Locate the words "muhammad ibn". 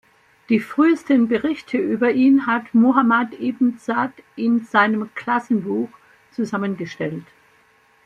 2.73-3.77